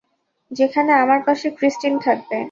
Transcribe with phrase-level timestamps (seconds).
[0.51, 2.37] যেখানে আমার পাশে ক্রিস্টিন থাকবে।